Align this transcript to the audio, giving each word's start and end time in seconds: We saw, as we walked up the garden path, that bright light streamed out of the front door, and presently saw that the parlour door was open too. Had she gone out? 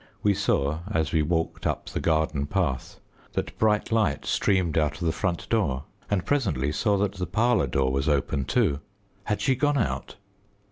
We 0.23 0.33
saw, 0.33 0.79
as 0.89 1.11
we 1.11 1.21
walked 1.21 1.67
up 1.67 1.85
the 1.85 1.99
garden 1.99 2.47
path, 2.47 2.99
that 3.33 3.55
bright 3.59 3.91
light 3.91 4.25
streamed 4.25 4.75
out 4.75 4.93
of 4.95 5.05
the 5.05 5.11
front 5.11 5.47
door, 5.49 5.83
and 6.09 6.25
presently 6.25 6.71
saw 6.71 6.97
that 6.97 7.11
the 7.11 7.27
parlour 7.27 7.67
door 7.67 7.91
was 7.91 8.09
open 8.09 8.45
too. 8.45 8.79
Had 9.25 9.41
she 9.41 9.55
gone 9.55 9.77
out? 9.77 10.15